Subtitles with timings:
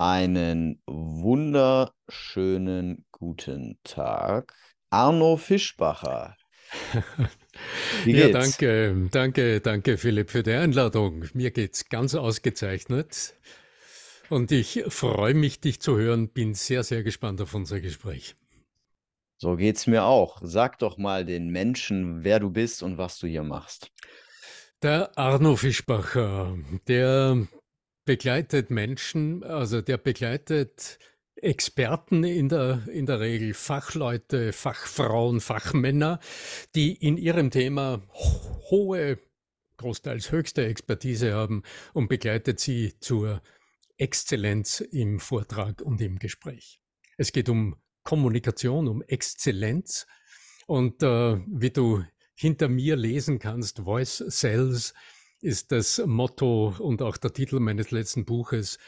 [0.00, 4.54] Einen wunderschönen guten Tag.
[4.88, 6.38] Arno Fischbacher.
[8.04, 8.32] Wie geht's?
[8.32, 11.26] Ja, danke, danke, danke Philipp für die Einladung.
[11.34, 13.34] Mir geht's ganz ausgezeichnet.
[14.30, 16.30] Und ich freue mich, dich zu hören.
[16.30, 18.36] Bin sehr, sehr gespannt auf unser Gespräch.
[19.36, 20.40] So geht's mir auch.
[20.42, 23.92] Sag doch mal den Menschen, wer du bist und was du hier machst.
[24.80, 26.56] Der Arno Fischbacher,
[26.88, 27.46] der
[28.04, 30.98] begleitet Menschen, also der begleitet
[31.36, 36.20] Experten in der, in der Regel, Fachleute, Fachfrauen, Fachmänner,
[36.74, 38.02] die in ihrem Thema
[38.70, 39.18] hohe,
[39.78, 41.62] großteils höchste Expertise haben
[41.94, 43.40] und begleitet sie zur
[43.96, 46.80] Exzellenz im Vortrag und im Gespräch.
[47.16, 50.06] Es geht um Kommunikation, um Exzellenz
[50.66, 54.94] und äh, wie du hinter mir lesen kannst, Voice Cells,
[55.42, 58.78] ist das Motto und auch der Titel meines letzten Buches.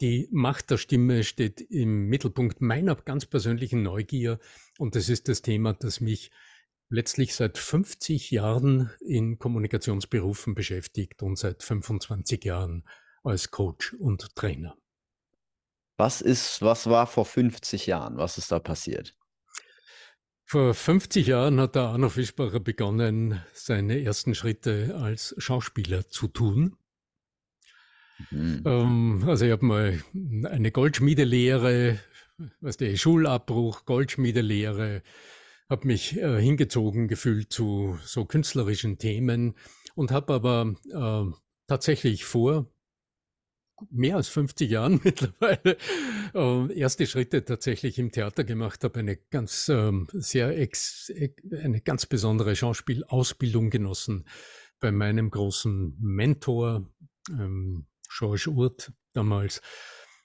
[0.00, 4.38] Die Macht der Stimme steht im Mittelpunkt meiner ganz persönlichen Neugier
[4.78, 6.30] und das ist das Thema, das mich
[6.88, 12.84] letztlich seit 50 Jahren in Kommunikationsberufen beschäftigt und seit 25 Jahren
[13.22, 14.76] als Coach und Trainer.
[15.96, 18.16] Was ist, was war vor 50 Jahren?
[18.16, 19.14] Was ist da passiert?
[20.44, 26.76] Vor 50 Jahren hat der Arno Fischbacher begonnen, seine ersten Schritte als Schauspieler zu tun.
[28.30, 28.62] Mhm.
[28.66, 30.02] Ähm, also ich habe mal
[30.44, 31.98] eine Goldschmiedelehre,
[32.60, 35.02] was der Schulabbruch, Goldschmiedelehre,
[35.68, 39.54] habe mich äh, hingezogen gefühlt zu so künstlerischen Themen
[39.94, 41.34] und habe aber äh,
[41.66, 42.66] tatsächlich vor
[43.90, 45.76] mehr als 50 Jahren mittlerweile
[46.34, 51.12] äh, erste Schritte tatsächlich im Theater gemacht habe, eine ganz ähm, sehr ex,
[51.62, 54.26] eine ganz besondere Schauspielausbildung genossen
[54.80, 56.88] bei meinem großen Mentor
[57.30, 59.60] ähm, Georges Urt damals.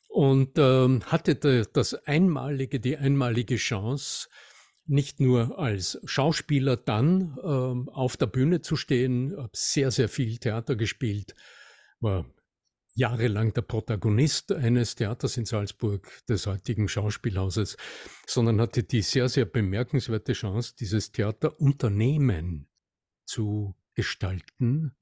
[0.09, 4.29] Und ähm, hatte das einmalige, die einmalige Chance,
[4.87, 10.37] nicht nur als Schauspieler dann ähm, auf der Bühne zu stehen, habe sehr, sehr viel
[10.37, 11.35] Theater gespielt,
[11.99, 12.25] war
[12.97, 17.77] jahrelang der Protagonist eines Theaters in Salzburg, des heutigen Schauspielhauses,
[18.25, 22.67] sondern hatte die sehr, sehr bemerkenswerte Chance, dieses Theaterunternehmen
[23.25, 24.95] zu gestalten,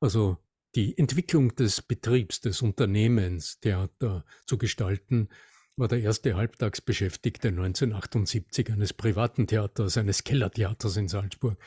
[0.00, 0.38] also
[0.76, 5.28] die Entwicklung des Betriebs, des Unternehmens Theater zu gestalten,
[5.76, 11.58] war der erste Halbtagsbeschäftigte 1978 eines privaten Theaters, eines Kellertheaters in Salzburg.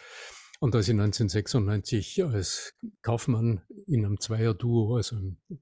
[0.64, 5.18] Und als ich 1996 als Kaufmann in einem Zweierduo, also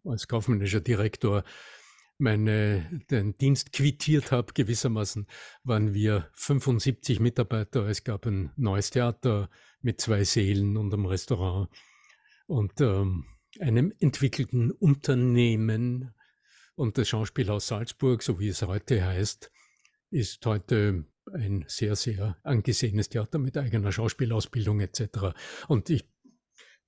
[0.06, 1.44] als kaufmännischer Direktor,
[2.20, 5.26] meine, den Dienst quittiert habe, gewissermaßen,
[5.64, 7.88] waren wir 75 Mitarbeiter.
[7.88, 9.50] Es gab ein neues Theater
[9.82, 11.72] mit zwei Sälen und einem Restaurant
[12.46, 13.26] und ähm,
[13.60, 16.14] einem entwickelten Unternehmen.
[16.76, 19.52] Und das Schauspielhaus Salzburg, so wie es heute heißt,
[20.12, 25.34] ist heute ein sehr, sehr angesehenes Theater mit eigener Schauspielausbildung etc.
[25.68, 26.06] Und ich,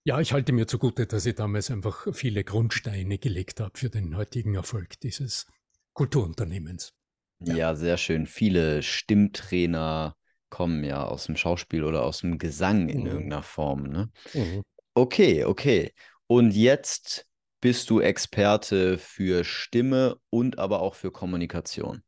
[0.03, 4.15] ja, ich halte mir zugute, dass ich damals einfach viele Grundsteine gelegt habe für den
[4.17, 5.47] heutigen Erfolg dieses
[5.93, 6.93] Kulturunternehmens.
[7.39, 8.25] Ja, ja sehr schön.
[8.25, 10.15] Viele Stimmtrainer
[10.49, 13.07] kommen ja aus dem Schauspiel oder aus dem Gesang in mhm.
[13.07, 13.83] irgendeiner Form.
[13.83, 14.11] Ne?
[14.33, 14.63] Mhm.
[14.93, 15.93] Okay, okay.
[16.27, 17.25] Und jetzt
[17.59, 22.03] bist du Experte für Stimme und aber auch für Kommunikation.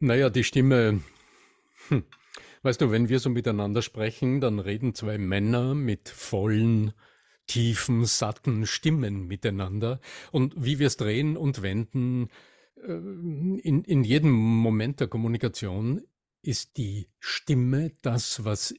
[0.00, 1.02] Naja, die Stimme,
[1.88, 2.04] hm.
[2.62, 6.92] weißt du, wenn wir so miteinander sprechen, dann reden zwei Männer mit vollen,
[7.46, 10.00] tiefen, satten Stimmen miteinander.
[10.32, 12.28] Und wie wir es drehen und wenden,
[12.76, 16.02] äh, in, in jedem Moment der Kommunikation
[16.42, 18.74] ist die Stimme das, was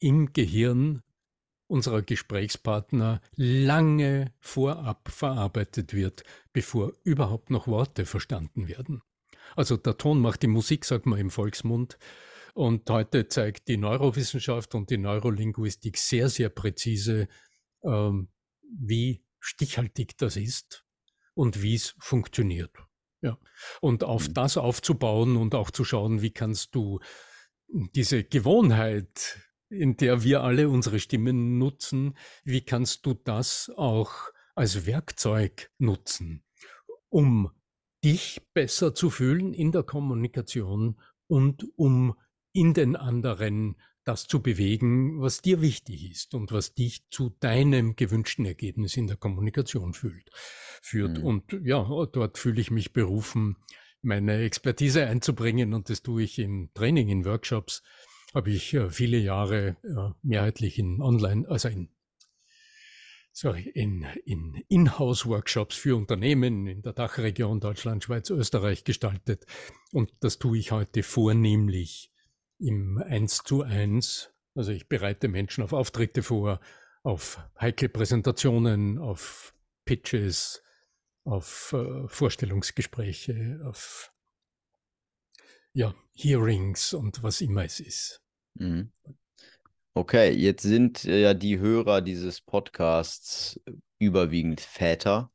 [0.00, 1.02] im Gehirn
[1.66, 9.02] unserer Gesprächspartner lange vorab verarbeitet wird, bevor überhaupt noch Worte verstanden werden.
[9.56, 11.98] Also der Ton macht die Musik, sagt man im Volksmund.
[12.54, 17.28] Und heute zeigt die Neurowissenschaft und die Neurolinguistik sehr, sehr präzise,
[17.84, 18.28] ähm,
[18.62, 20.84] wie stichhaltig das ist
[21.34, 22.72] und wie es funktioniert.
[23.20, 23.38] Ja.
[23.80, 24.34] Und auf mhm.
[24.34, 27.00] das aufzubauen und auch zu schauen, wie kannst du
[27.68, 29.38] diese Gewohnheit,
[29.68, 34.12] in der wir alle unsere Stimmen nutzen, wie kannst du das auch
[34.54, 36.44] als Werkzeug nutzen,
[37.08, 37.52] um
[38.04, 42.14] dich besser zu fühlen in der Kommunikation und um
[42.52, 47.94] in den anderen das zu bewegen, was dir wichtig ist und was dich zu deinem
[47.94, 50.30] gewünschten Ergebnis in der Kommunikation fühlt,
[50.80, 51.18] führt.
[51.18, 51.24] Mhm.
[51.24, 53.56] Und ja, dort fühle ich mich berufen,
[54.00, 57.82] meine Expertise einzubringen und das tue ich im Training, in Workshops.
[58.34, 59.76] Habe ich viele Jahre
[60.22, 61.90] mehrheitlich in Online, also in
[63.38, 69.46] sorry, in, in In-House-Workshops für Unternehmen in der Dachregion Deutschland, Schweiz, Österreich gestaltet.
[69.92, 72.12] Und das tue ich heute vornehmlich
[72.58, 74.32] im Eins zu eins.
[74.56, 76.58] Also ich bereite Menschen auf Auftritte vor,
[77.04, 79.54] auf heikle Präsentationen, auf
[79.84, 80.64] Pitches,
[81.22, 84.12] auf äh, Vorstellungsgespräche, auf
[85.72, 88.20] ja, Hearings und was immer es ist.
[88.54, 88.90] Mhm.
[89.98, 93.60] Okay, jetzt sind äh, ja die Hörer dieses Podcasts
[93.98, 95.32] überwiegend Väter,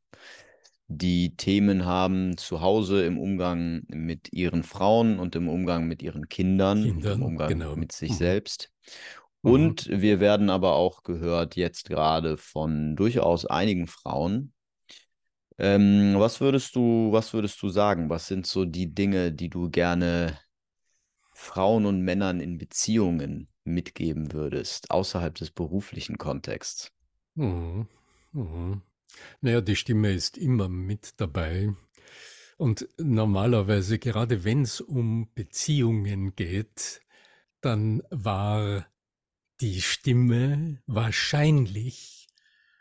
[0.87, 6.29] die Themen haben zu Hause im Umgang mit ihren Frauen und im Umgang mit ihren
[6.29, 7.75] Kindern, Kindern im Umgang genau.
[7.75, 8.15] mit sich mhm.
[8.15, 8.71] selbst.
[9.41, 9.51] Mhm.
[9.51, 10.01] Und mhm.
[10.01, 14.53] wir werden aber auch gehört jetzt gerade von durchaus einigen Frauen.
[15.57, 18.09] Ähm, was würdest du, was würdest du sagen?
[18.09, 20.39] Was sind so die Dinge, die du gerne
[21.33, 26.91] Frauen und Männern in Beziehungen mitgeben würdest, außerhalb des beruflichen Kontexts?
[27.35, 27.87] Mhm.
[28.31, 28.81] Mhm.
[29.41, 31.73] Naja, die Stimme ist immer mit dabei.
[32.57, 37.01] Und normalerweise, gerade wenn es um Beziehungen geht,
[37.61, 38.87] dann war
[39.61, 42.27] die Stimme wahrscheinlich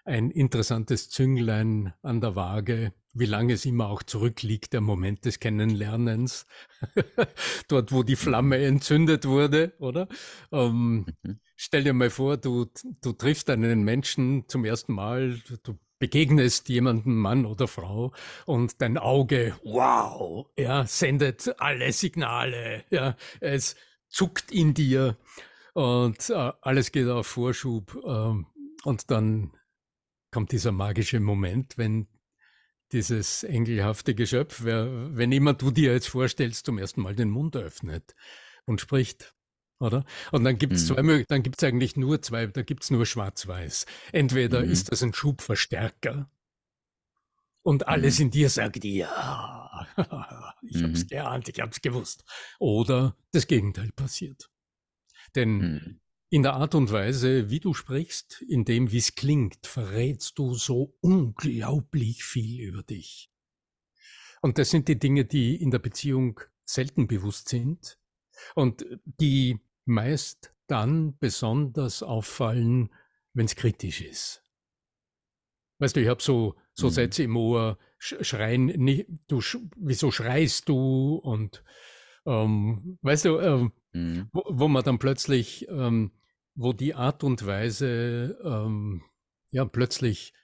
[0.04, 5.40] ein interessantes Zünglein an der Waage, wie lange es immer auch zurückliegt, der Moment des
[5.40, 6.46] Kennenlernens,
[7.68, 10.08] dort wo die Flamme entzündet wurde, oder?
[10.50, 11.40] Ähm, mhm.
[11.56, 12.66] Stell dir mal vor, du,
[13.02, 18.12] du triffst einen Menschen zum ersten Mal, du begegnest jemandem, Mann oder Frau,
[18.46, 23.76] und dein Auge, wow, ja, sendet alle Signale, ja, es
[24.08, 25.16] zuckt in dir
[25.74, 27.94] und äh, alles geht auf Vorschub.
[28.04, 28.44] Äh,
[28.84, 29.52] und dann
[30.30, 32.08] kommt dieser magische Moment, wenn
[32.92, 37.56] dieses engelhafte Geschöpf, wer, wenn immer du dir jetzt vorstellst, zum ersten Mal den Mund
[37.56, 38.14] öffnet
[38.64, 39.34] und spricht.
[39.78, 40.04] Oder?
[40.30, 40.94] Und dann gibt es mhm.
[40.94, 43.86] zwei, dann gibt es eigentlich nur zwei, da gibt es nur Schwarz-Weiß.
[44.12, 44.70] Entweder mhm.
[44.70, 46.30] ist das ein Schubverstärker
[47.62, 48.26] und alles mhm.
[48.26, 49.86] in dir sagt, ja,
[50.62, 50.84] ich mhm.
[50.84, 52.24] hab's geahnt, ich hab's gewusst.
[52.58, 54.50] Oder das Gegenteil passiert.
[55.34, 56.00] Denn mhm.
[56.32, 60.54] In der Art und Weise, wie du sprichst, in dem, wie es klingt, verrätst du
[60.54, 63.30] so unglaublich viel über dich.
[64.40, 67.98] Und das sind die Dinge, die in der Beziehung selten bewusst sind
[68.54, 72.88] und die meist dann besonders auffallen,
[73.34, 74.42] wenn es kritisch ist.
[75.80, 76.92] Weißt du, ich habe so, so mhm.
[76.92, 79.42] Sätze im Ohr, schreien, nicht, du,
[79.76, 81.16] wieso schreist du?
[81.16, 81.62] Und
[82.24, 84.30] ähm, weißt du, ähm, mhm.
[84.32, 86.12] wo, wo, man dann plötzlich, ähm,
[86.54, 89.02] wo die Art und Weise ähm,
[89.50, 90.34] ja plötzlich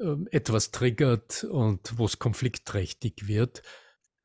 [0.00, 3.62] ähm, etwas triggert und wo es konfliktträchtig wird,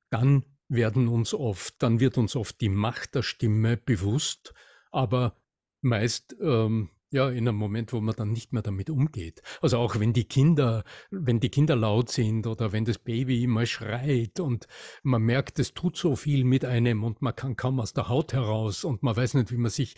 [0.09, 4.53] dann werden uns oft, dann wird uns oft die Macht der Stimme bewusst,
[4.91, 5.35] aber
[5.81, 9.41] meist ähm, ja, in einem Moment, wo man dann nicht mehr damit umgeht.
[9.61, 13.65] Also auch wenn die Kinder, wenn die Kinder laut sind oder wenn das Baby immer
[13.65, 14.67] schreit und
[15.03, 18.31] man merkt, es tut so viel mit einem und man kann kaum aus der Haut
[18.31, 19.95] heraus und man weiß nicht, wie man sich,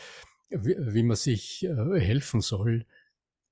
[0.59, 2.85] wie, wie man sich äh, helfen soll,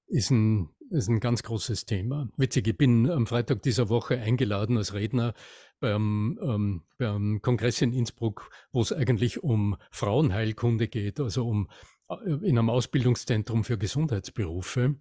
[0.07, 2.29] ist ein, ist ein ganz großes Thema.
[2.37, 5.33] Witzig, ich bin am Freitag dieser Woche eingeladen als Redner
[5.79, 11.69] beim, ähm, beim Kongress in Innsbruck, wo es eigentlich um Frauenheilkunde geht, also um
[12.09, 14.95] äh, in einem Ausbildungszentrum für Gesundheitsberufe.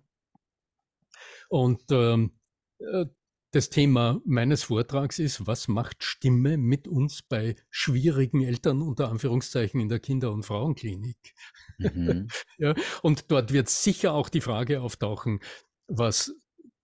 [1.49, 2.33] Und ähm,
[2.79, 3.07] äh,
[3.53, 9.81] das Thema meines Vortrags ist, was macht Stimme mit uns bei schwierigen Eltern unter Anführungszeichen
[9.81, 11.35] in der Kinder- und Frauenklinik?
[11.79, 12.29] Mhm.
[12.59, 15.41] ja, und dort wird sicher auch die Frage auftauchen,
[15.89, 16.33] was,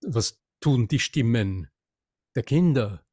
[0.01, 1.69] was tun die Stimmen
[2.35, 3.05] der Kinder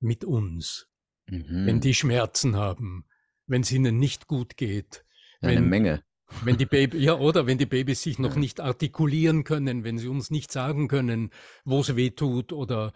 [0.00, 0.88] mit uns,
[1.28, 1.66] mhm.
[1.66, 3.06] wenn die Schmerzen haben,
[3.46, 5.04] wenn es ihnen nicht gut geht.
[5.40, 6.04] Eine wenn, Menge.
[6.42, 10.08] Wenn die Baby, ja, oder wenn die Babys sich noch nicht artikulieren können, wenn sie
[10.08, 11.30] uns nicht sagen können,
[11.64, 12.92] wo es weh tut oder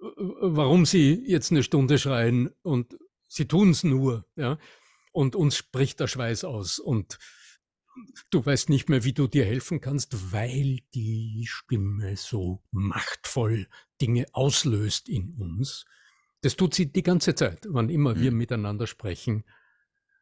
[0.00, 4.58] äh, warum sie jetzt eine Stunde schreien und sie tun es nur, ja.
[5.12, 7.18] Und uns spricht der Schweiß aus und
[8.30, 13.66] du weißt nicht mehr, wie du dir helfen kannst, weil die Stimme so machtvoll
[14.00, 15.84] Dinge auslöst in uns.
[16.42, 18.20] Das tut sie die ganze Zeit, wann immer mhm.
[18.20, 19.44] wir miteinander sprechen.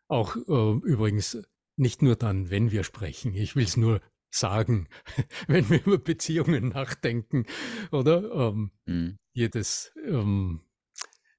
[0.09, 1.39] Auch äh, übrigens
[1.77, 3.35] nicht nur dann, wenn wir sprechen.
[3.35, 4.89] Ich will es nur sagen,
[5.47, 7.47] wenn wir über Beziehungen nachdenken,
[7.93, 8.51] oder?
[8.51, 9.19] Ähm, mhm.
[9.33, 10.63] Jedes, ähm,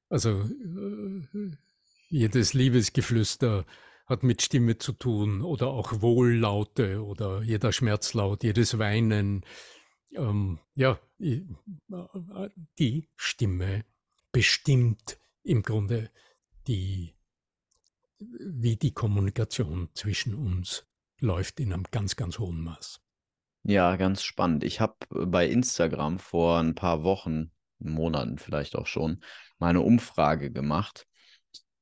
[0.10, 1.52] also äh,
[2.10, 3.66] jedes Liebesgeflüster
[4.06, 9.46] hat mit Stimme zu tun oder auch Wohllaute oder jeder Schmerzlaut, jedes Weinen.
[10.16, 13.84] Ähm, ja, die Stimme
[14.32, 16.10] bestimmt im Grunde
[16.68, 17.17] die
[18.20, 20.86] wie die Kommunikation zwischen uns
[21.20, 23.02] läuft in einem ganz, ganz hohen Maß.
[23.64, 24.64] Ja, ganz spannend.
[24.64, 29.22] Ich habe bei Instagram vor ein paar Wochen, Monaten vielleicht auch schon,
[29.60, 31.08] mal eine Umfrage gemacht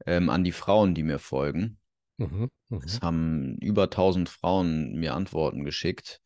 [0.06, 1.80] ähm, an die Frauen, die mir folgen.
[2.18, 3.06] Mhm, es mhm.
[3.06, 6.22] haben über 1000 Frauen mir Antworten geschickt.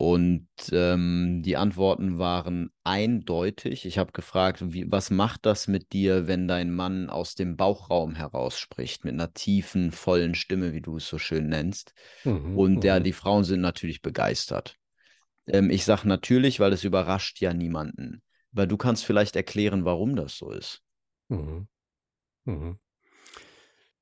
[0.00, 3.84] Und ähm, die Antworten waren eindeutig.
[3.84, 8.14] Ich habe gefragt, wie, was macht das mit dir, wenn dein Mann aus dem Bauchraum
[8.14, 11.92] heraus spricht, mit einer tiefen, vollen Stimme, wie du es so schön nennst.
[12.24, 13.04] Mhm, Und ja, mhm.
[13.04, 14.76] die Frauen sind natürlich begeistert.
[15.46, 18.22] Ähm, ich sage natürlich, weil es überrascht ja niemanden.
[18.52, 20.80] Weil du kannst vielleicht erklären, warum das so ist.
[21.28, 21.68] Mhm.
[22.46, 22.78] Mhm.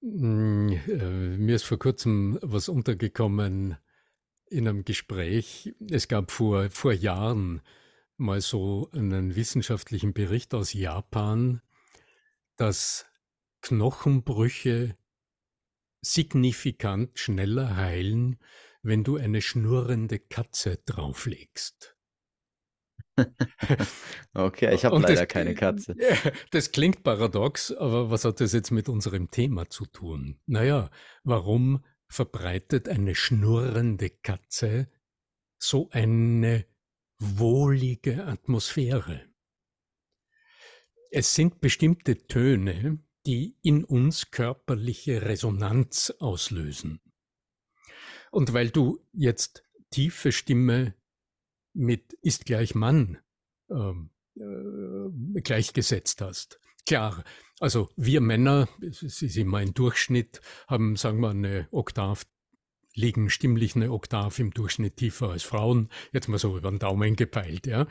[0.00, 3.78] Hm, äh, mir ist vor kurzem was untergekommen
[4.50, 5.74] in einem Gespräch.
[5.90, 7.62] Es gab vor, vor Jahren
[8.16, 11.62] mal so einen wissenschaftlichen Bericht aus Japan,
[12.56, 13.06] dass
[13.62, 14.96] Knochenbrüche
[16.00, 18.38] signifikant schneller heilen,
[18.82, 21.96] wenn du eine schnurrende Katze drauflegst.
[24.34, 25.96] okay, ich habe leider das, keine Katze.
[26.50, 30.38] Das klingt paradox, aber was hat das jetzt mit unserem Thema zu tun?
[30.46, 30.90] Naja,
[31.24, 34.90] warum verbreitet eine schnurrende Katze
[35.58, 36.66] so eine
[37.18, 39.28] wohlige Atmosphäre?
[41.10, 47.00] Es sind bestimmte Töne, die in uns körperliche Resonanz auslösen.
[48.30, 50.94] Und weil du jetzt tiefe Stimme
[51.72, 53.18] mit ist gleich Mann
[53.70, 56.60] ähm, äh, gleichgesetzt hast.
[56.86, 57.24] Klar,
[57.60, 62.24] also wir Männer, es ist immer ein Durchschnitt, haben, sagen wir, eine Oktav,
[62.94, 67.16] liegen stimmlich eine Oktav im Durchschnitt tiefer als Frauen, jetzt mal so über den Daumen
[67.16, 67.86] gepeilt, ja.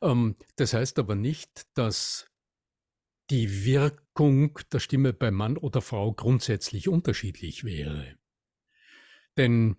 [0.00, 2.30] Ähm, das heißt aber nicht, dass
[3.30, 8.16] die Wirkung der Stimme bei Mann oder Frau grundsätzlich unterschiedlich wäre.
[9.36, 9.76] Denn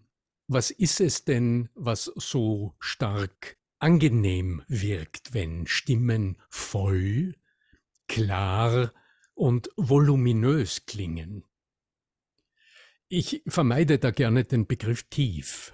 [0.48, 7.36] was ist es denn, was so stark angenehm wirkt, wenn Stimmen voll,
[8.08, 8.92] klar
[9.36, 11.46] und voluminös klingen?
[13.08, 15.74] Ich vermeide da gerne den Begriff tief,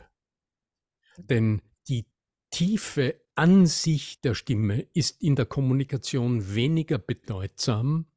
[1.18, 2.06] denn die
[2.50, 8.08] Tiefe an sich der Stimme ist in der Kommunikation weniger bedeutsam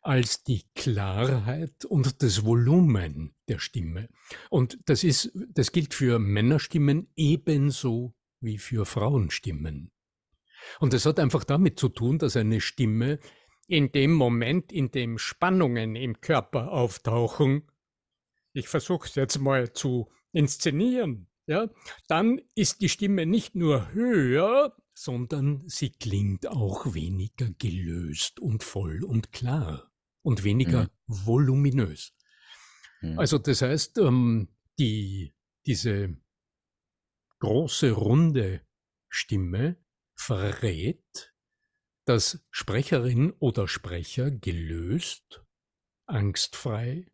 [0.00, 4.08] als die Klarheit und das Volumen der Stimme.
[4.50, 9.90] Und das ist, das gilt für Männerstimmen ebenso wie für Frauenstimmen.
[10.78, 13.18] Und es hat einfach damit zu tun, dass eine Stimme
[13.66, 17.70] in dem Moment, in dem Spannungen im Körper auftauchen,
[18.52, 21.68] ich versuche es jetzt mal zu inszenieren, ja,
[22.08, 29.04] dann ist die Stimme nicht nur höher, sondern sie klingt auch weniger gelöst und voll
[29.04, 29.90] und klar
[30.22, 30.88] und weniger mhm.
[31.06, 32.14] voluminös.
[33.02, 33.18] Mhm.
[33.18, 35.34] Also das heißt, ähm, die,
[35.66, 36.16] diese
[37.40, 38.62] große, runde
[39.08, 39.76] Stimme
[40.14, 41.33] verrät,
[42.04, 45.42] dass Sprecherin oder Sprecher gelöst,
[46.06, 47.06] angstfrei,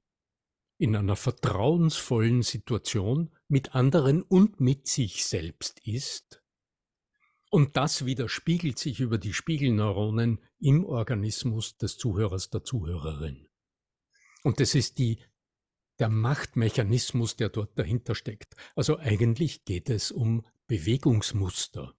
[0.78, 6.40] in einer vertrauensvollen Situation mit anderen und mit sich selbst ist
[7.50, 13.49] und das widerspiegelt sich über die Spiegelneuronen im Organismus des Zuhörers, der Zuhörerin.
[14.44, 15.18] Und das ist die,
[15.99, 18.54] der Machtmechanismus, der dort dahinter steckt.
[18.76, 21.94] Also eigentlich geht es um Bewegungsmuster.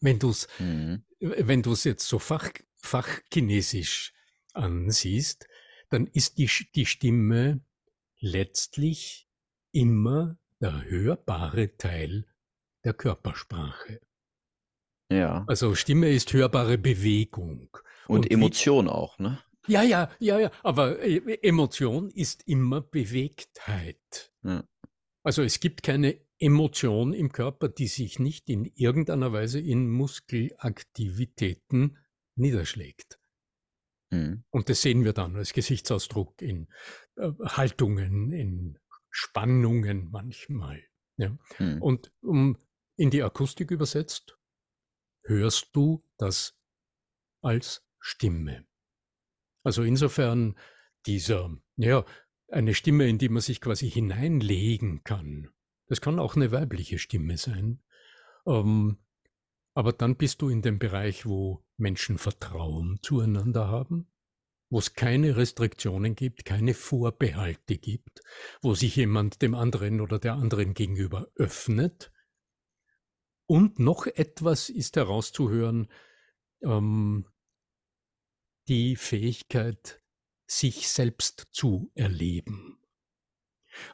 [0.00, 1.04] Wenn du es mhm.
[1.20, 4.12] Wenn du es jetzt so fach, fachchinesisch
[4.52, 5.46] ansiehst,
[5.90, 7.60] dann ist die, die Stimme
[8.18, 9.28] letztlich
[9.72, 12.26] immer der hörbare Teil
[12.84, 14.00] der Körpersprache.
[15.10, 15.44] Ja.
[15.48, 17.76] Also Stimme ist hörbare Bewegung.
[18.06, 19.42] Und, Und Emotion wie, auch, ne?
[19.66, 20.50] Ja, ja, ja, ja.
[20.62, 24.32] Aber äh, Emotion ist immer Bewegtheit.
[24.42, 24.64] Ja.
[25.22, 31.98] Also es gibt keine Emotion im Körper, die sich nicht in irgendeiner Weise in Muskelaktivitäten
[32.34, 33.20] niederschlägt.
[34.10, 34.42] Mhm.
[34.50, 36.66] Und das sehen wir dann als Gesichtsausdruck in
[37.16, 38.76] äh, Haltungen, in
[39.10, 40.82] Spannungen manchmal.
[41.16, 41.38] Ja.
[41.58, 41.82] Mhm.
[41.82, 42.58] Und um
[42.96, 44.36] in die Akustik übersetzt,
[45.24, 46.58] hörst du das
[47.42, 48.66] als Stimme.
[49.62, 50.58] Also insofern
[51.06, 52.04] dieser, ja,
[52.48, 55.50] eine Stimme, in die man sich quasi hineinlegen kann.
[55.90, 57.82] Das kann auch eine weibliche Stimme sein.
[58.46, 58.98] Ähm,
[59.74, 64.08] aber dann bist du in dem Bereich, wo Menschen Vertrauen zueinander haben,
[64.68, 68.20] wo es keine Restriktionen gibt, keine Vorbehalte gibt,
[68.62, 72.12] wo sich jemand dem anderen oder der anderen gegenüber öffnet
[73.46, 75.90] und noch etwas ist herauszuhören,
[76.62, 77.26] ähm,
[78.68, 80.00] die Fähigkeit,
[80.46, 82.79] sich selbst zu erleben.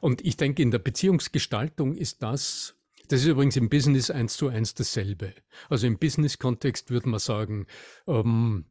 [0.01, 2.75] Und ich denke, in der Beziehungsgestaltung ist das
[3.09, 5.33] Das ist übrigens im Business eins zu eins dasselbe.
[5.69, 7.67] Also im Business-Kontext würde man sagen,
[8.05, 8.65] ähm,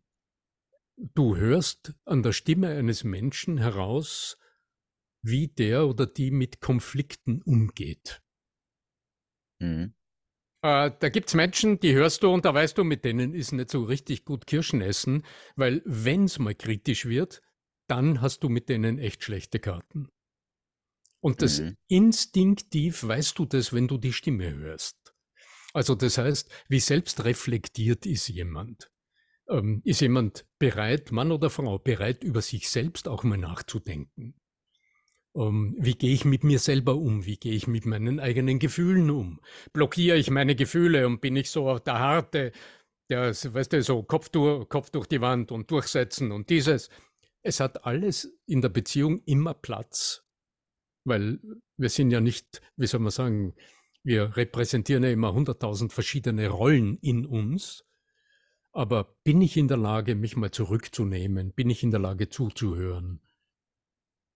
[0.97, 4.39] du hörst an der Stimme eines Menschen heraus,
[5.23, 8.23] wie der oder die mit Konflikten umgeht.
[9.61, 9.95] Mhm.
[10.63, 13.53] Äh, da gibt es Menschen, die hörst du und da weißt du, mit denen ist
[13.53, 17.43] nicht so richtig gut Kirschen essen, weil wenn es mal kritisch wird,
[17.89, 20.09] dann hast du mit denen echt schlechte Karten.
[21.21, 21.77] Und das mhm.
[21.89, 24.97] instinktiv weißt du das, wenn du die Stimme hörst.
[25.73, 28.91] Also das heißt, wie selbstreflektiert ist jemand?
[29.49, 34.35] Ähm, ist jemand bereit, Mann oder Frau, bereit, über sich selbst auch mal nachzudenken?
[35.37, 37.27] Ähm, wie gehe ich mit mir selber um?
[37.27, 39.41] Wie gehe ich mit meinen eigenen Gefühlen um?
[39.73, 42.53] Blockiere ich meine Gefühle und bin ich so der Harte,
[43.11, 46.89] der, weißt du, so Kopf durch, Kopf durch die Wand und durchsetzen und dieses.
[47.43, 50.26] Es hat alles in der Beziehung immer Platz,
[51.07, 51.41] weil
[51.77, 53.55] wir sind ja nicht, wie soll man sagen,
[54.03, 57.85] wir repräsentieren ja immer hunderttausend verschiedene Rollen in uns.
[58.73, 61.53] Aber bin ich in der Lage, mich mal zurückzunehmen?
[61.53, 63.23] Bin ich in der Lage zuzuhören?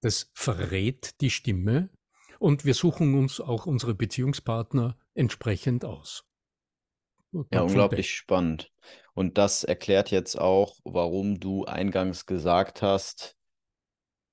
[0.00, 1.90] Das verrät die Stimme
[2.38, 6.24] und wir suchen uns auch unsere Beziehungspartner entsprechend aus.
[7.52, 8.72] Ja, unglaublich spannend.
[9.14, 13.36] Und das erklärt jetzt auch, warum du eingangs gesagt hast,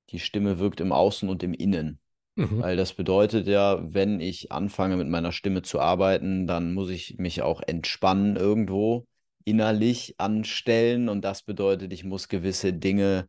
[0.10, 2.00] die Stimme wirkt im Außen und im Innen.
[2.38, 2.62] Mhm.
[2.62, 7.17] Weil das bedeutet ja, wenn ich anfange mit meiner Stimme zu arbeiten, dann muss ich
[7.17, 9.08] mich auch entspannen irgendwo,
[9.44, 11.10] innerlich anstellen.
[11.10, 13.27] Und das bedeutet, ich muss gewisse Dinge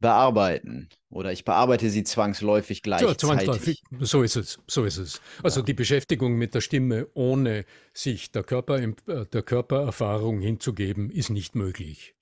[0.00, 3.22] bearbeiten oder ich bearbeite sie zwangsläufig gleichzeitig.
[3.22, 5.20] Ja, zwangsläufig, so ist es, so ist es.
[5.42, 5.66] Also ja.
[5.66, 8.94] die Beschäftigung mit der Stimme, ohne sich der, Körper, äh,
[9.32, 12.15] der Körpererfahrung hinzugeben, ist nicht möglich.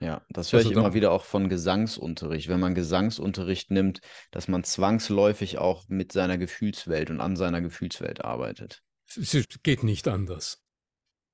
[0.00, 2.48] Ja, das höre ich immer wieder auch von Gesangsunterricht.
[2.48, 4.00] Wenn man Gesangsunterricht nimmt,
[4.30, 8.82] dass man zwangsläufig auch mit seiner Gefühlswelt und an seiner Gefühlswelt arbeitet.
[9.16, 10.62] Es geht nicht anders.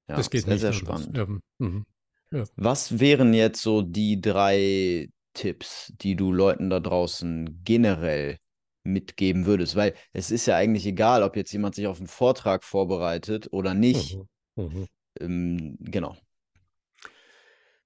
[0.09, 0.81] Ja, das geht sehr, nicht sehr anders.
[0.81, 1.17] spannend.
[1.17, 1.27] Ja.
[1.59, 1.85] Mhm.
[2.31, 2.45] Ja.
[2.57, 8.39] Was wären jetzt so die drei Tipps, die du Leuten da draußen generell
[8.85, 9.75] mitgeben würdest?
[9.75, 13.75] Weil es ist ja eigentlich egal, ob jetzt jemand sich auf einen Vortrag vorbereitet oder
[13.75, 14.19] nicht.
[14.57, 14.65] Mhm.
[14.65, 14.89] Mhm.
[15.21, 16.17] Ähm, genau.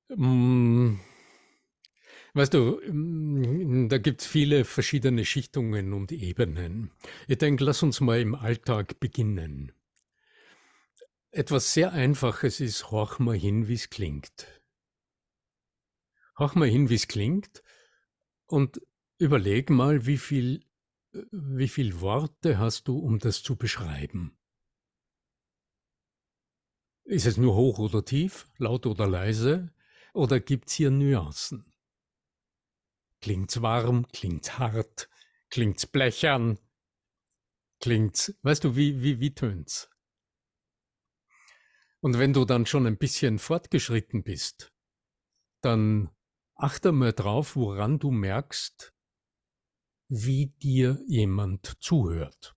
[0.08, 0.96] Mm.
[2.34, 6.90] Weißt du, mm, da gibt es viele verschiedene Schichtungen und Ebenen.
[7.28, 9.72] Ich denke, lass uns mal im Alltag beginnen.
[11.30, 14.46] Etwas sehr Einfaches ist, horch mal hin, wie es klingt.
[16.36, 17.62] Hör mal hin, wie es klingt
[18.46, 18.80] und
[19.18, 20.64] überleg mal, wie viel,
[21.30, 24.36] wie viel Worte hast du, um das zu beschreiben.
[27.04, 29.72] Ist es nur hoch oder tief, laut oder leise,
[30.16, 31.72] oder gibt's hier Nuancen?
[33.20, 35.08] Klingt's warm, klingt's hart,
[35.50, 36.58] klingt's blechern,
[37.80, 39.90] klingt's, weißt du, wie, wie, wie tönt's?
[42.00, 44.72] Und wenn du dann schon ein bisschen fortgeschritten bist,
[45.60, 46.10] dann
[46.58, 48.94] Achte mal drauf, woran du merkst,
[50.08, 52.56] wie dir jemand zuhört.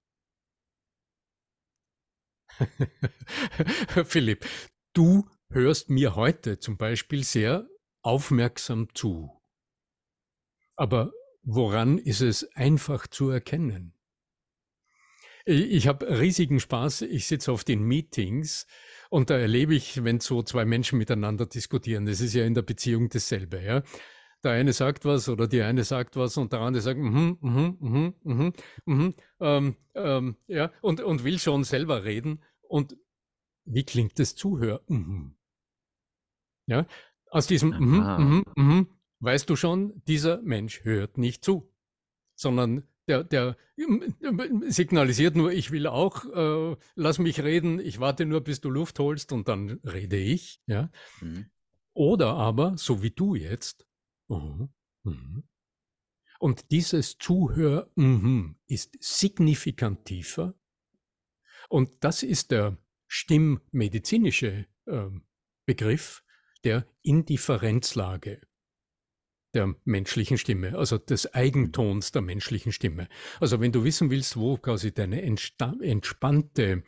[4.06, 4.48] Philipp,
[4.93, 7.67] du hörst mir heute zum Beispiel sehr
[8.01, 9.41] aufmerksam zu.
[10.75, 11.12] Aber
[11.43, 13.93] woran ist es einfach zu erkennen?
[15.45, 17.01] Ich habe riesigen Spaß.
[17.03, 18.67] Ich sitze auf den Meetings
[19.09, 22.62] und da erlebe ich, wenn so zwei Menschen miteinander diskutieren, das ist ja in der
[22.62, 23.83] Beziehung dasselbe, ja.
[24.43, 27.77] Der eine sagt was oder die eine sagt was und der andere sagt, mhm, mhm,
[27.79, 28.53] mhm, mhm,
[28.85, 32.41] mhm, ähm, ähm, ja, und, und will schon selber reden.
[32.62, 32.95] Und
[33.65, 34.81] wie klingt das Zuhör?
[34.88, 35.35] Mhm.
[36.69, 36.86] Ja,
[37.32, 38.88] aus diesem mhm, mhm, mhm,
[39.21, 41.73] weißt du schon, dieser Mensch hört nicht zu,
[42.36, 43.58] sondern der, der
[44.67, 48.99] signalisiert nur, ich will auch, äh, lass mich reden, ich warte nur, bis du Luft
[48.99, 50.62] holst und dann rede ich.
[50.67, 50.91] Ja?
[51.21, 51.49] Mhm.
[51.93, 53.88] Oder aber, so wie du jetzt,
[54.29, 54.67] uh,
[55.05, 55.41] uh,
[56.39, 60.53] und dieses Zuhör uh, ist signifikant tiefer.
[61.67, 62.77] Und das ist der
[63.08, 65.10] stimmmedizinische äh,
[65.65, 66.23] Begriff
[66.63, 68.41] der Indifferenzlage
[69.54, 73.08] der menschlichen Stimme, also des Eigentons der menschlichen Stimme.
[73.39, 76.84] Also wenn du wissen willst, wo quasi deine entspannte,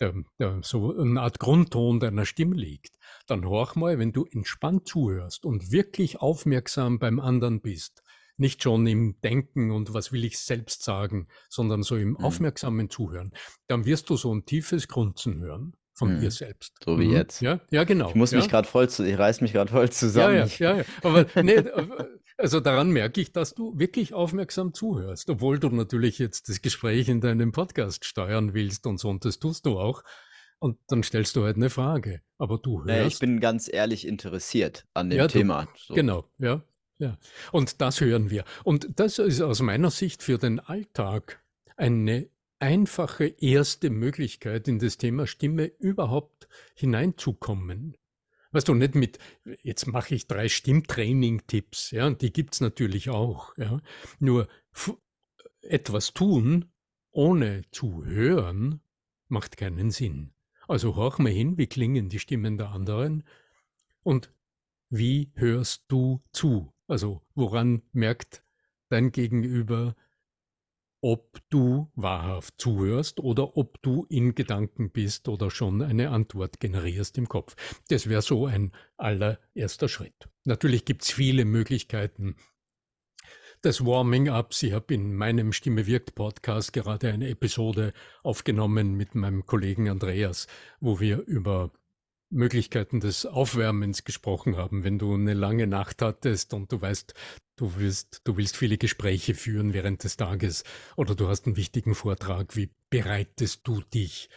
[0.00, 4.88] der, der, so eine Art Grundton deiner Stimme liegt, dann horch mal, wenn du entspannt
[4.88, 8.02] zuhörst und wirklich aufmerksam beim anderen bist,
[8.36, 12.16] nicht schon im Denken und was will ich selbst sagen, sondern so im mhm.
[12.18, 13.32] aufmerksamen Zuhören,
[13.66, 16.20] dann wirst du so ein tiefes Grunzen hören von hm.
[16.20, 16.74] dir selbst.
[16.84, 17.12] So wie mhm.
[17.12, 17.40] jetzt.
[17.40, 18.08] Ja, ja, genau.
[18.08, 18.38] Ich muss ja?
[18.38, 20.36] mich gerade voll, zu, ich reiß mich gerade voll zusammen.
[20.36, 20.84] Ja, ja, ja.
[21.02, 21.62] Aber nee,
[22.40, 27.08] Also daran merke ich, dass du wirklich aufmerksam zuhörst, obwohl du natürlich jetzt das Gespräch
[27.08, 30.04] in deinem Podcast steuern willst und so, und das tust du auch.
[30.60, 32.22] Und dann stellst du halt eine Frage.
[32.38, 32.86] Aber du hörst.
[32.86, 35.66] Naja, ich bin ganz ehrlich interessiert an dem ja, Thema.
[35.76, 35.94] So.
[35.94, 36.62] Genau, ja,
[36.98, 37.18] ja.
[37.50, 38.44] Und das hören wir.
[38.62, 41.42] Und das ist aus meiner Sicht für den Alltag
[41.76, 47.96] eine einfache erste Möglichkeit, in das Thema Stimme überhaupt hineinzukommen.
[48.50, 49.18] Weißt du, nicht mit,
[49.62, 53.80] jetzt mache ich drei Stimmtraining-Tipps, ja, und die gibt's natürlich auch, ja.
[54.18, 54.48] Nur
[55.60, 56.72] etwas tun,
[57.10, 58.80] ohne zu hören,
[59.28, 60.32] macht keinen Sinn.
[60.66, 63.24] Also horch mal hin, wie klingen die Stimmen der anderen
[64.02, 64.32] und
[64.90, 66.72] wie hörst du zu?
[66.86, 68.42] Also woran merkt
[68.88, 69.94] dein Gegenüber,
[71.00, 77.18] ob du wahrhaft zuhörst oder ob du in Gedanken bist oder schon eine Antwort generierst
[77.18, 77.54] im Kopf.
[77.88, 80.28] Das wäre so ein allererster Schritt.
[80.44, 82.36] Natürlich gibt es viele Möglichkeiten,
[83.64, 84.62] des Warming-Ups.
[84.62, 90.46] Ich habe in meinem Stimme wirkt Podcast gerade eine Episode aufgenommen mit meinem Kollegen Andreas,
[90.80, 91.72] wo wir über
[92.30, 94.84] Möglichkeiten des Aufwärmens gesprochen haben.
[94.84, 97.14] Wenn du eine lange Nacht hattest und du weißt,
[97.58, 100.64] du willst, du willst viele Gespräche führen während des Tages
[100.96, 104.30] oder du hast einen wichtigen Vortrag, wie bereitest du dich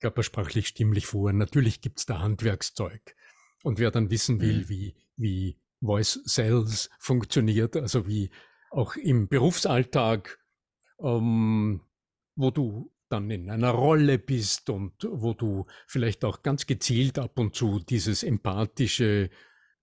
[0.00, 1.32] körpersprachlich, stimmlich vor?
[1.32, 3.14] Natürlich gibt's da Handwerkszeug.
[3.62, 4.68] Und wer dann wissen will, mhm.
[4.68, 8.30] wie, wie Voice Sales funktioniert, also wie
[8.70, 10.38] auch im Berufsalltag,
[11.00, 11.82] ähm,
[12.36, 17.38] wo du dann in einer Rolle bist und wo du vielleicht auch ganz gezielt ab
[17.38, 19.30] und zu dieses empathische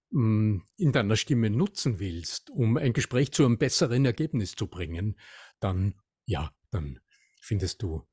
[0.10, 5.20] in deiner Stimme nutzen willst, um ein Gespräch zu einem besseren Ergebnis zu bringen,
[5.60, 7.00] dann ja, dann
[7.42, 8.08] findest du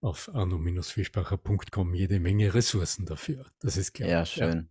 [0.00, 3.46] auf arno-fischbacher.com jede Menge Ressourcen dafür.
[3.60, 4.08] Das ist klar.
[4.08, 4.70] Ja, schön.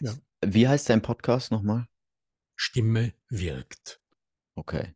[0.00, 0.14] Ja.
[0.44, 1.86] Wie heißt dein Podcast nochmal?
[2.56, 4.00] Stimme wirkt.
[4.54, 4.94] Okay.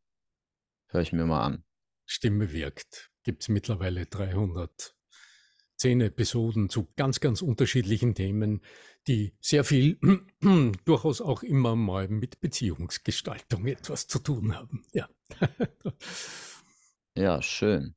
[0.88, 1.64] Hör ich mir mal an.
[2.06, 3.10] Stimme wirkt.
[3.22, 4.08] Gibt es mittlerweile
[5.78, 8.60] 310 Episoden zu ganz, ganz unterschiedlichen Themen,
[9.06, 9.98] die sehr viel
[10.84, 14.84] durchaus auch immer mal mit Beziehungsgestaltung etwas zu tun haben.
[14.92, 15.08] Ja,
[17.16, 17.94] ja schön.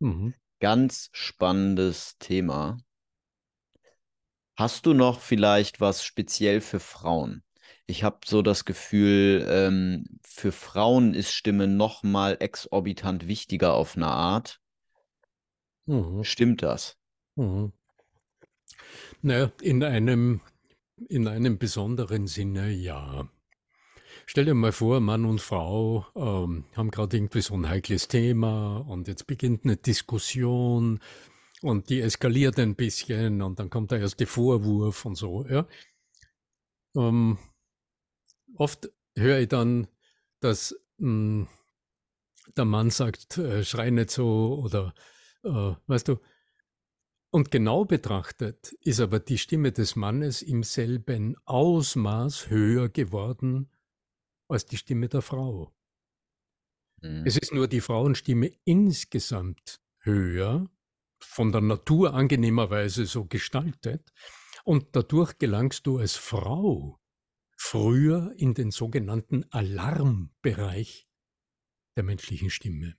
[0.00, 0.34] Mhm.
[0.60, 2.78] Ganz spannendes Thema.
[4.56, 7.42] Hast du noch vielleicht was speziell für Frauen?
[7.86, 13.96] ich habe so das Gefühl, ähm, für Frauen ist Stimme noch mal exorbitant wichtiger auf
[13.96, 14.60] eine Art.
[15.86, 16.24] Mhm.
[16.24, 16.96] Stimmt das?
[17.36, 17.72] Mhm.
[19.22, 20.40] Naja, in einem,
[21.08, 23.28] in einem besonderen Sinne ja.
[24.26, 28.78] Stell dir mal vor, Mann und Frau ähm, haben gerade irgendwie so ein heikles Thema
[28.78, 31.00] und jetzt beginnt eine Diskussion
[31.62, 35.46] und die eskaliert ein bisschen und dann kommt der erste Vorwurf und so.
[35.46, 35.66] Ja.
[36.96, 37.38] Ähm,
[38.56, 39.86] oft höre ich dann,
[40.40, 41.48] dass mh, hm,
[42.56, 44.94] der Mann sagt, äh, schrei nicht so oder
[45.44, 46.18] äh, weißt du.
[47.30, 53.70] Und genau betrachtet ist aber die Stimme des Mannes im selben Ausmaß höher geworden
[54.48, 55.74] als die Stimme der Frau.
[57.02, 57.24] Mhm.
[57.26, 60.70] Es ist nur die Frauenstimme insgesamt höher,
[61.18, 64.12] von der Natur angenehmerweise so gestaltet,
[64.64, 67.00] und dadurch gelangst du als Frau
[67.56, 71.08] früher in den sogenannten Alarmbereich
[71.96, 72.96] der menschlichen Stimme.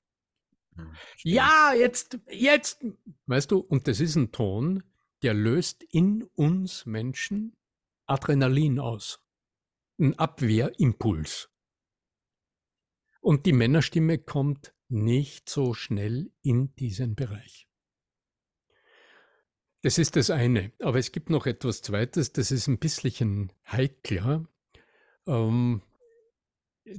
[1.23, 2.85] Ja, jetzt, jetzt,
[3.25, 4.83] weißt du, und das ist ein Ton,
[5.23, 7.55] der löst in uns Menschen
[8.05, 9.19] Adrenalin aus,
[9.99, 11.49] ein Abwehrimpuls.
[13.19, 17.67] Und die Männerstimme kommt nicht so schnell in diesen Bereich.
[19.81, 20.71] Das ist das eine.
[20.79, 24.47] Aber es gibt noch etwas Zweites, das ist ein bisschen heikler.
[25.25, 25.81] Ähm,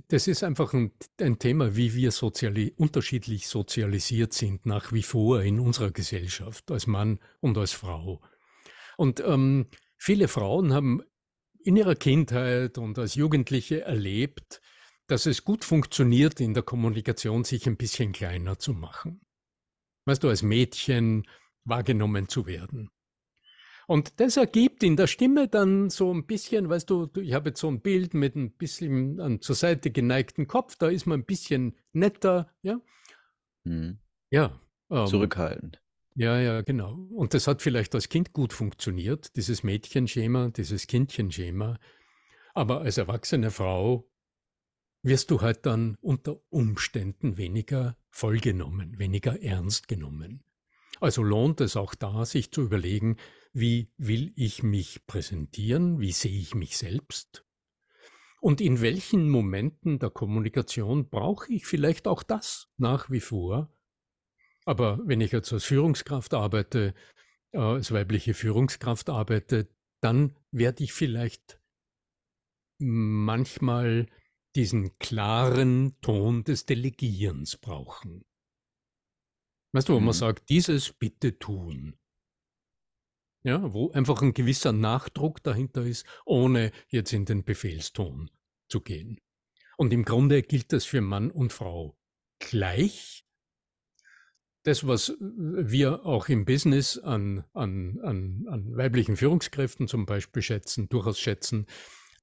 [0.09, 5.43] das ist einfach ein, ein Thema, wie wir soziali unterschiedlich sozialisiert sind, nach wie vor
[5.43, 8.21] in unserer Gesellschaft, als Mann und als Frau.
[8.97, 11.03] Und ähm, viele Frauen haben
[11.61, 14.61] in ihrer Kindheit und als Jugendliche erlebt,
[15.07, 19.21] dass es gut funktioniert, in der Kommunikation sich ein bisschen kleiner zu machen.
[20.05, 21.27] Weißt du, als Mädchen
[21.65, 22.91] wahrgenommen zu werden.
[23.89, 27.61] Und das ergibt in der Stimme dann so ein bisschen, weißt du, ich habe jetzt
[27.61, 31.25] so ein Bild mit ein bisschen an zur Seite geneigten Kopf, da ist man ein
[31.25, 32.83] bisschen netter, ja.
[33.65, 33.99] Hm.
[34.29, 34.61] Ja.
[34.91, 35.81] Ähm, Zurückhaltend.
[36.15, 36.99] Ja, ja, genau.
[37.15, 41.79] Und das hat vielleicht als Kind gut funktioniert, dieses Mädchenschema, dieses Kindchenschema.
[42.53, 44.07] Aber als erwachsene Frau
[45.03, 50.45] wirst du halt dann unter Umständen weniger vollgenommen, weniger ernst genommen.
[51.01, 53.17] Also lohnt es auch da, sich zu überlegen,
[53.53, 57.45] wie will ich mich präsentieren, wie sehe ich mich selbst
[58.41, 63.73] Und in welchen Momenten der Kommunikation brauche ich vielleicht auch das nach wie vor?
[64.65, 66.95] Aber wenn ich jetzt als Führungskraft arbeite,
[67.53, 69.69] äh, als weibliche Führungskraft arbeite,
[70.01, 71.61] dann werde ich vielleicht
[72.79, 74.07] manchmal
[74.55, 78.25] diesen klaren Ton des Delegierens brauchen.
[79.73, 80.07] Weißt du, wo mhm.
[80.07, 81.99] man sagt, dieses bitte tun.
[83.45, 88.31] Ja, wo einfach ein gewisser Nachdruck dahinter ist, ohne jetzt in den Befehlston
[88.69, 89.21] zu gehen.
[89.77, 91.97] Und im Grunde gilt das für Mann und Frau
[92.41, 93.25] gleich.
[94.65, 100.89] Das, was wir auch im Business an, an, an, an weiblichen Führungskräften zum Beispiel schätzen,
[100.89, 101.67] durchaus schätzen,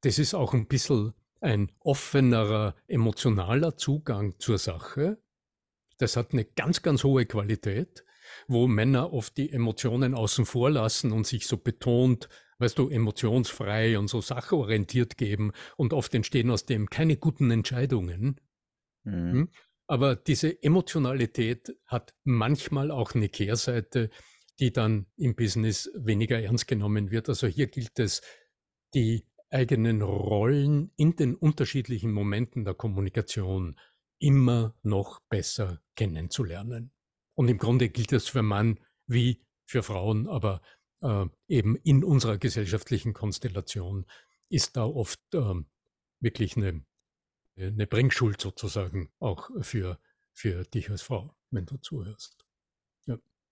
[0.02, 5.18] das ist auch ein bisschen ein offenerer, emotionaler Zugang zur Sache.
[5.98, 8.05] Das hat eine ganz, ganz hohe Qualität,
[8.48, 13.98] wo Männer oft die Emotionen außen vor lassen und sich so betont, weißt du, emotionsfrei
[14.00, 18.40] und so sachorientiert geben und oft entstehen aus dem keine guten Entscheidungen.
[19.04, 19.32] Mhm.
[19.32, 19.50] Hm?
[19.88, 24.10] Aber diese Emotionalität hat manchmal auch eine Kehrseite,
[24.60, 27.30] die dann im Business weniger ernst genommen wird.
[27.30, 28.22] Also hier gilt es,
[28.94, 33.80] die eigenen Rollen in den unterschiedlichen Momenten der Kommunikation
[34.20, 36.95] immer noch besser kennenzulernen.
[37.36, 40.62] Und im Grunde gilt das für Mann wie für Frauen, aber
[41.02, 44.06] äh, eben in unserer gesellschaftlichen Konstellation
[44.50, 45.56] ist da oft äh,
[46.20, 46.86] wirklich eine,
[47.58, 50.00] eine Bringschuld sozusagen auch für,
[50.34, 52.45] für dich als Frau, wenn du zuhörst.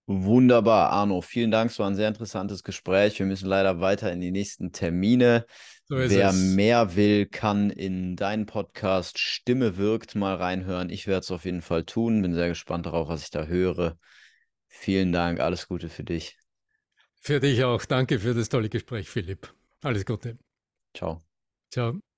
[0.05, 1.21] Wunderbar, Arno.
[1.21, 1.71] Vielen Dank.
[1.71, 3.19] Es war ein sehr interessantes Gespräch.
[3.19, 5.45] Wir müssen leider weiter in die nächsten Termine.
[5.85, 6.35] So Wer es.
[6.35, 10.89] mehr will, kann in deinen Podcast Stimme wirkt mal reinhören.
[10.89, 12.21] Ich werde es auf jeden Fall tun.
[12.21, 13.97] Bin sehr gespannt darauf, was ich da höre.
[14.67, 15.39] Vielen Dank.
[15.39, 16.37] Alles Gute für dich.
[17.21, 17.85] Für dich auch.
[17.85, 19.53] Danke für das tolle Gespräch, Philipp.
[19.81, 20.37] Alles Gute.
[20.93, 21.21] Ciao.
[21.71, 22.12] Ciao.